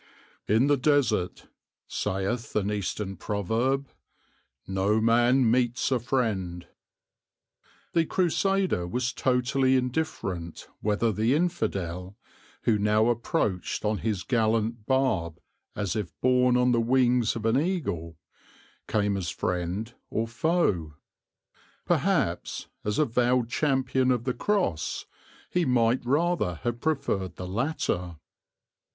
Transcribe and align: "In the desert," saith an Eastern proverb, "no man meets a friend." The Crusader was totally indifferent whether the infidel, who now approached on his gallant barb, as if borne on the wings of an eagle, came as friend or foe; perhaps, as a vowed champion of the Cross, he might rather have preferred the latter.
"In 0.47 0.65
the 0.65 0.77
desert," 0.77 1.47
saith 1.87 2.55
an 2.55 2.71
Eastern 2.71 3.17
proverb, 3.17 3.87
"no 4.65 4.99
man 4.99 5.51
meets 5.51 5.91
a 5.91 5.99
friend." 5.99 6.65
The 7.93 8.07
Crusader 8.07 8.87
was 8.87 9.13
totally 9.13 9.75
indifferent 9.75 10.67
whether 10.79 11.11
the 11.11 11.35
infidel, 11.35 12.17
who 12.63 12.79
now 12.79 13.09
approached 13.09 13.85
on 13.85 13.99
his 13.99 14.23
gallant 14.23 14.87
barb, 14.87 15.39
as 15.75 15.95
if 15.95 16.19
borne 16.19 16.57
on 16.57 16.71
the 16.71 16.81
wings 16.81 17.35
of 17.35 17.45
an 17.45 17.59
eagle, 17.61 18.17
came 18.87 19.15
as 19.15 19.29
friend 19.29 19.93
or 20.09 20.27
foe; 20.27 20.95
perhaps, 21.85 22.69
as 22.83 22.97
a 22.97 23.05
vowed 23.05 23.49
champion 23.49 24.09
of 24.09 24.23
the 24.23 24.33
Cross, 24.33 25.05
he 25.51 25.63
might 25.63 26.03
rather 26.03 26.55
have 26.63 26.81
preferred 26.81 27.35
the 27.35 27.47
latter. 27.47 28.15